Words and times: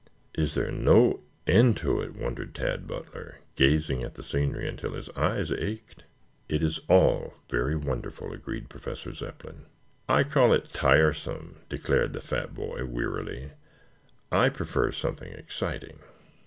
"Is 0.33 0.55
there 0.55 0.71
no 0.71 1.19
end 1.45 1.77
to 1.77 2.01
it?" 2.01 2.15
wondered 2.15 2.55
Tad 2.55 2.87
Butler, 2.87 3.37
gazing 3.55 4.03
at 4.03 4.15
the 4.15 4.23
scenery 4.23 4.67
until 4.67 4.95
his 4.95 5.09
eyes 5.09 5.51
ached. 5.51 6.05
"It 6.49 6.63
is 6.63 6.79
all 6.89 7.35
very 7.51 7.75
wonderful," 7.75 8.33
agreed 8.33 8.67
Professor 8.67 9.13
Zepplin. 9.13 9.67
"I 10.09 10.23
call 10.23 10.53
it 10.53 10.69
tiresome," 10.73 11.57
declared 11.69 12.13
the 12.13 12.19
fat 12.21 12.55
boy 12.55 12.83
wearily. 12.83 13.51
"I 14.31 14.49
prefer 14.49 14.91
something 14.91 15.31
exciting." 15.33 15.99